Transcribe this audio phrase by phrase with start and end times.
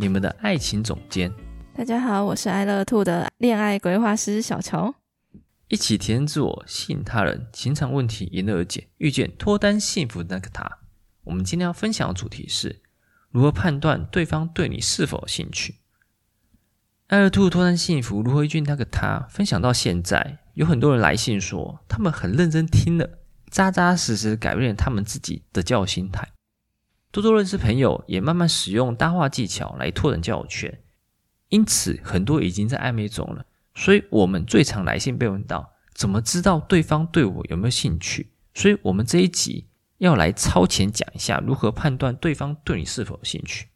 [0.00, 1.34] 你们的爱情总监，
[1.74, 4.94] 大家好，我是爱乐 Two 的恋爱规划师小乔，
[5.66, 10.78] 一起提升自我，吸引他人，情场问题迎刃而解，遇见脱单幸福的那个他。
[11.24, 12.80] 我们今天要分享的主题是
[13.32, 15.74] 如何判断对方对你是否有兴趣。
[17.08, 19.26] 爱乐 Two 脱单幸福如何遇见那个他？
[19.28, 23.18] 分享到现在，有很多人来信说，他们很认真听了，
[23.50, 26.28] 扎扎实实改变了他们自己的教育心态。
[27.10, 30.80] 多多认识朋友，也慢慢使用搭话技巧来拓展交友圈，
[31.48, 33.46] 因此很多已经在暧昧中了。
[33.74, 38.30] 所以，我们最常来信被问到，怎么知道对方对我有没有兴趣？
[38.54, 43.68] 所以我们这一集要来超前讲一下如何判断对方对你是否有兴趣。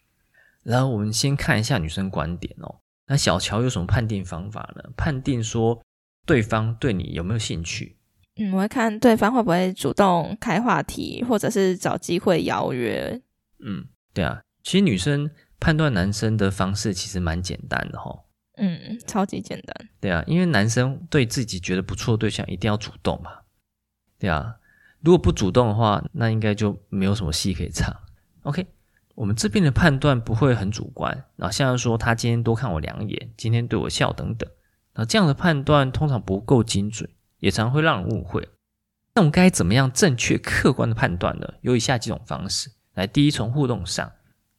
[0.62, 2.80] 然后，我们先看一下女生观点哦。
[3.06, 4.82] 那小乔有什么判定方法呢？
[4.96, 5.80] 判定说
[6.26, 7.96] 对方对你有没有兴趣？
[8.42, 13.20] 嗯，我会看对方会不会主动开话题，或者是找机会邀约。
[13.64, 18.22] 嗯，对啊，其实女生判断男生的方式其实蛮简单的齁。
[18.56, 19.88] 嗯，超级简单。
[20.00, 23.30] 对啊，因为男生对自己觉得不错的对象一定要主动嘛。
[24.18, 24.56] 对啊，
[25.00, 27.94] 如果不主动的话，那应该就没有什么戏可以唱。
[28.42, 28.66] OK，
[29.14, 34.48] 我们这边的判断不会很主观，然后像是说他今天多看我两眼，今天对我笑等等，
[34.94, 37.08] 那这样的判断通常不够精准。
[37.42, 38.48] 也常会让人误会，
[39.14, 41.54] 那我们该怎么样正确客观的判断呢？
[41.62, 42.70] 有以下几种方式。
[42.94, 44.12] 来，第一，从互动上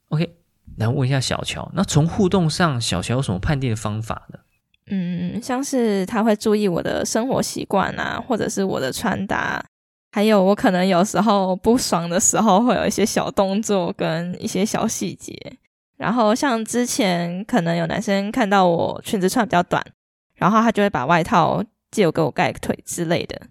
[0.09, 0.35] ，OK，
[0.75, 4.39] 来问一下小乔，那从互动上，小乔有什么判定的方法呢？
[4.87, 9.63] 嗯，像是他会注意我的生活习惯啊，或者是我的穿搭，
[10.11, 15.33] 还有我可能有时候不爽的时候，会有一些小动作跟一些小细节。
[15.95, 19.81] 然后像之前可能有男生看到我裙子穿比较短，
[20.35, 21.63] 然后他就会把外套。
[21.93, 23.47] 借我给我盖个腿之类的，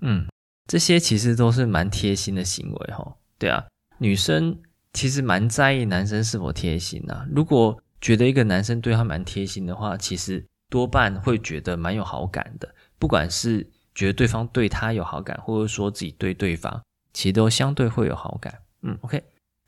[0.00, 0.26] 嗯，
[0.68, 3.16] 这些其实都是蛮贴心的行为哈。
[3.36, 3.66] 对啊，
[3.98, 4.56] 女生
[4.92, 7.26] 其实蛮在意男生是否贴心呐。
[7.34, 12.74] 如果觉得一个男生对她蛮贴心的话，其实多半会觉得蛮有好感的。
[12.98, 16.80] 不管是觉得对方对他有好感，或者说自己对对方，
[17.12, 18.60] 其实都相对会有好感。
[18.82, 19.22] 嗯，OK。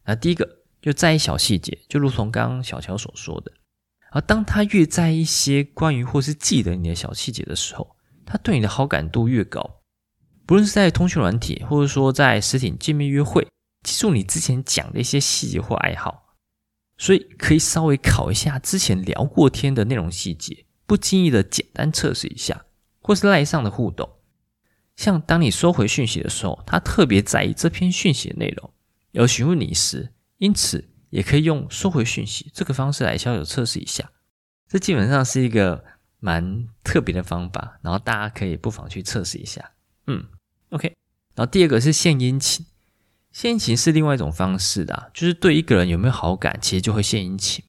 [0.05, 0.49] 那第一个
[0.81, 3.51] 就在意小细节，就如同刚刚小乔所说的。
[4.13, 7.96] 而当他越在意一些关于或是记得你的小细节的时候，
[8.27, 9.81] 他对你的好感度越高，
[10.45, 13.47] 不论是在通讯软体，或者说在实体见面约会，
[13.85, 16.35] 记住你之前讲的一些细节或爱好，
[16.99, 22.67] 所以可以稍微考一下之前聊过天的内容细节，不经意的简单测试一下，
[23.01, 24.11] 或是赖上的互动。
[24.97, 28.73] 像当你收回讯息的时候，他特别在意这篇讯息的内容，
[29.15, 34.11] 而询问你时，因此也可以用收回讯息这个方式来小小测试一下。
[34.69, 35.85] 这基本上是一个。
[36.19, 39.73] 蛮特别的方法，然后大家可以不妨去测试一下。
[40.07, 40.25] 嗯
[40.71, 40.95] ，OK。
[41.35, 42.65] 然后第二个是献殷勤，
[43.31, 47.65] 献殷勤是另外一种方式的啊，就是对一个人有没有好感，其实就会献殷勤。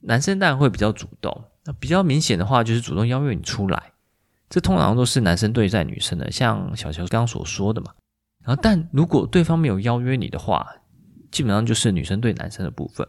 [0.00, 3.92] 男生当然会比较主动，那比较明显的话就是主动邀约你出来，
[4.48, 7.92] 这通常都是男生对待女生的，像小乔刚刚所说的嘛。
[8.44, 10.66] 然后，但如果对方没有邀约你的话，
[11.30, 13.06] 基本上就是女生对男生的部分。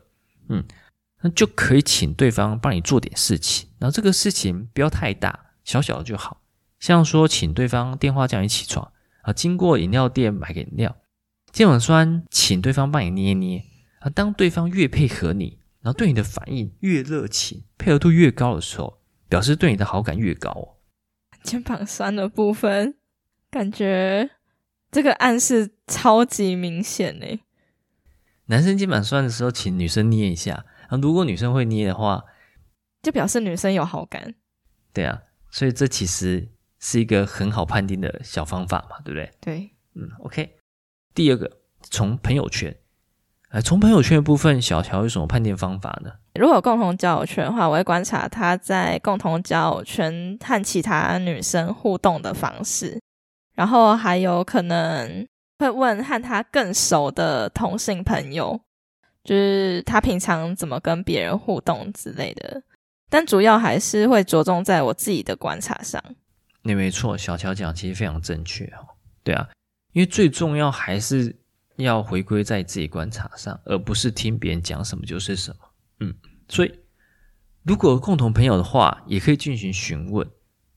[0.50, 0.64] 嗯。
[1.22, 6.42] 那就可以请对方帮你做点事情，然后这个事情不要太大，小小的就好。
[6.80, 8.92] 像说请对方电话叫你起床
[9.24, 10.96] 啊，经过饮料店买个饮料，
[11.52, 13.66] 肩膀酸请对方帮你捏捏
[14.00, 14.10] 啊。
[14.10, 20.78] 当对方越配合你，然后对你的反应越热情，配合度越高的时候，表示对你的好感越高哦。
[21.44, 22.96] 肩膀酸的部分，
[23.52, 24.30] 感觉
[24.90, 27.26] 这个暗示超级明显呢。
[28.46, 30.66] 男生肩膀酸的时候，请女生捏一下。
[30.90, 32.24] 啊，如果女生会捏的话，
[33.02, 34.36] 就表示女生有好感。
[34.94, 36.50] 对啊，所以这其实
[36.80, 39.32] 是一个很好判定的小方法嘛，对不对？
[39.40, 40.58] 对，嗯，OK。
[41.14, 41.50] 第二个，
[41.82, 42.76] 从朋友圈，
[43.50, 46.12] 呃，从朋友圈的部分，小乔有什么判定方法呢？
[46.36, 53.00] 如果有共同交友圈的话，我会观察他在共同交友圈和其他女生互动的方式，
[53.56, 55.28] 然后还有可能
[55.60, 58.62] 会问和他更熟的同性朋友。
[59.24, 62.64] 就是他平常怎么跟别人互动之类的，
[63.10, 66.04] 但主要还是会着重在我自己的观察上。
[66.62, 68.88] 那没错，小乔讲其实非常正确哦。
[69.24, 69.48] 对啊，
[69.94, 71.36] 因为最重要还是
[71.78, 75.58] 要回归在自己观察上，而不是听别人讲什么就是什么。
[76.00, 76.14] 嗯，
[76.48, 76.80] 所以，
[77.64, 80.28] 如果共同朋友的话，也可以进行询问，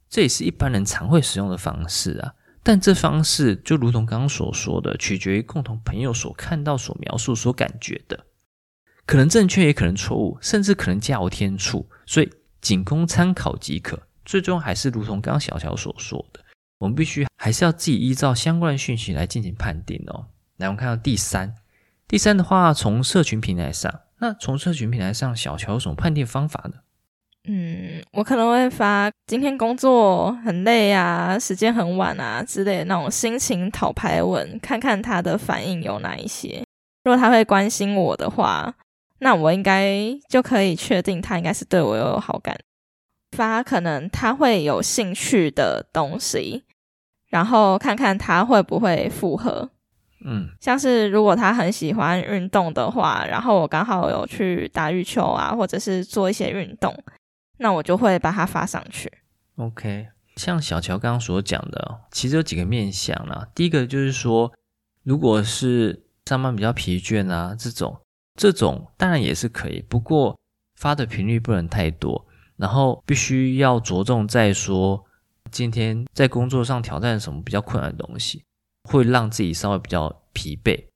[0.08, 2.34] 这也是一般人常会使用的方式啊。
[2.64, 8.24] 但这方式就如同刚刚所说的，取决于共同朋友所看到、所描述、所感觉的，
[9.12, 12.32] 可能正确，也可能错误，甚至可能加油添醋，所以
[12.62, 14.00] 仅供参考即可。
[14.25, 16.41] 最终还是如同刚刚小乔所说的，
[16.79, 20.25] 我们必须还是要自己依照相关的讯息来进行判定哦。
[20.56, 21.55] 来，我们看到第三，
[22.09, 26.79] 第三的话，从社群平台上，那从社群平台上，小乔有什么判定方法呢？
[27.47, 36.64] 嗯，我可能会发今天工作很累啊，时间很晚啊之类的那种心情讨牌文，看看他的反应有哪一些。
[37.05, 38.73] 如果他会关心我的话，
[39.22, 39.96] 那我应该
[40.28, 42.58] 就可以确定他应该是对我有好感。
[43.30, 46.64] 发可能他会有兴趣的东西，
[47.28, 49.70] 然后看看他会不会复合。
[50.24, 56.92] 嗯，像是如果他很喜欢运动的话，然后我刚好有去打羽球啊，或者是做一些运动。
[57.58, 59.10] 那我就会把它发上去。
[59.56, 63.46] OK，像小乔刚刚所讲的，其实有几个面向啦。
[63.54, 64.52] 第一个就是说，
[65.04, 68.00] 如果是上班比较疲倦啊，这种
[68.34, 70.38] 这种当然也是可以，不过
[70.76, 72.26] 发的频率不能太多，
[72.56, 75.05] 然后必须要着重在说
[75.50, 78.44] 今天在工作上挑战什么比较困难的东西，
[78.84, 80.87] 会让自己稍微比较疲惫。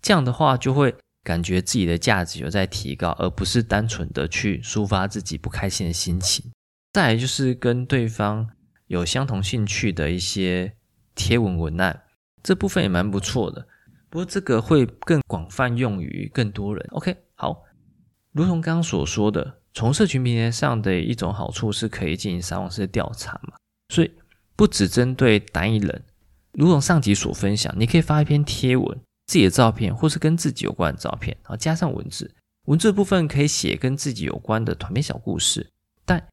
[0.00, 0.94] 这样的话就会。
[1.24, 6.52] 感觉自己的价值有在提高，而不是单纯的去抒发自己不开心的心情。
[6.92, 8.46] 再来就是跟对方
[8.88, 10.74] 有相同兴趣的一些
[11.14, 12.02] 贴文文案，
[12.42, 13.66] 这部分也蛮不错的。
[14.14, 16.86] 不过这个会更广泛用于更多人。
[16.92, 17.64] OK，好，
[18.30, 23.56] 如同刚刚所说的，从社群平台上的一种好处是可以进行撒网式的调查嘛，
[23.88, 24.12] 所以
[24.54, 26.04] 不只针对单一人。
[26.52, 29.00] 如同上集所分享，你可以发一篇贴文。
[29.26, 32.32] 自己的照片，或是跟自己有关的照片，然后加上文字，
[32.66, 35.72] 文字部分可以写跟自己有关的短篇小故事，
[36.04, 36.28] 但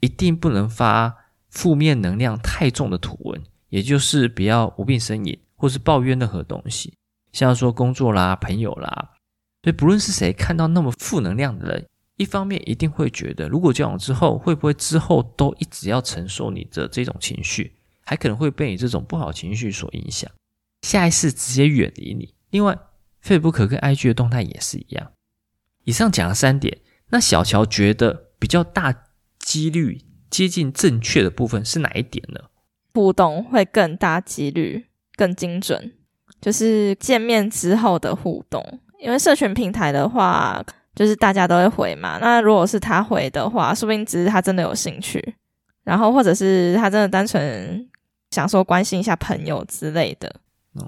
[0.00, 1.16] 一定不能发
[1.48, 6.97] 负面能量太重的图文，也就是不要无病呻吟，或是抱怨任何东西，
[7.38, 9.10] 像说工作啦、朋友啦。
[9.62, 11.86] 所以不论是谁看到那么负能量的人，
[12.16, 17.72] 一方面一定会觉得，如果交往之后，会不会之后都一直要承受你的这种情绪，
[18.04, 20.30] 还可能会被你这种不好情绪所影响。
[20.82, 22.34] 下一次直接远离你。
[22.50, 22.78] 另外
[23.22, 25.12] ，Facebook 跟 IG 的动态也是一样。
[25.84, 26.78] 以上讲了三点，
[27.10, 29.06] 那小乔觉得比较大
[29.38, 32.40] 几率接近正确的部分是哪一点呢？
[32.94, 34.86] 互动会更大几率
[35.16, 35.94] 更精准，
[36.40, 38.62] 就是见面之后的互动。
[39.00, 40.64] 因为社群平台的话，
[40.94, 42.18] 就是大家都会回嘛。
[42.20, 45.34] 那如果是他回的话，说不定只是他真的有兴趣，
[45.84, 47.88] 然后或者是他真的单纯
[48.30, 50.34] 想说关心一下朋友之类的。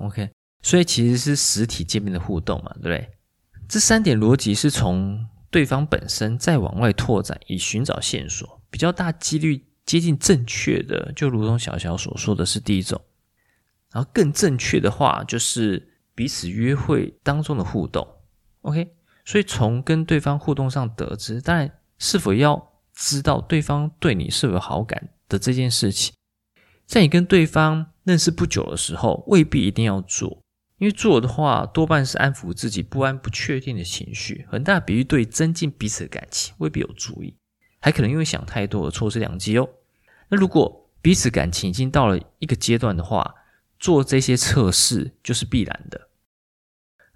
[0.01, 0.29] OK，
[0.63, 3.09] 所以其实是实体见面的互动嘛，对不对？
[3.69, 13.01] 这三点逻辑是从对方本身再往外拓展，以寻找线索，比较大几率接近正确的，就如同小乔所说的是第一种。
[13.93, 18.07] 然后更正确的话，就是彼此约会当中的互动。
[18.63, 18.93] OK，
[19.25, 26.15] 所以从跟对方互动上得知，当然是否要知道对方对你是否有好感的这件事情，
[26.87, 27.87] 在你跟对方。
[28.03, 30.43] 认识不久的时候，未必一定要做，
[30.79, 37.37] 因为做的话多半是安抚自己不安、不确定的情绪，很大比例对增进彼此的感情未必有助益，
[37.79, 39.69] 还可能因为想太多而错失良机哦。
[40.29, 43.33] 那如果彼此感情已经到了一个阶段的话，
[43.81, 46.09] 做这些测试就是必然的。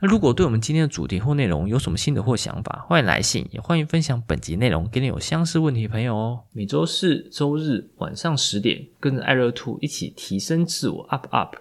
[0.01, 6.41] 那如果对我们今天的主题或内容有什么心得或想法，欢迎来信，也欢迎分享本集内容给你有相似问题的朋友哦。
[6.53, 11.57] 每周四、周日晚上十点，跟着爱乐 Two 一起提升自我，up up。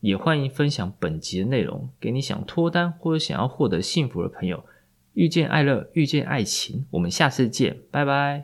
[0.00, 4.64] 也欢迎分享本集的内容给你想脱单或者想要获得幸福的朋友。
[5.12, 8.38] 遇见爱乐，遇见爱情，我们下次见，拜拜。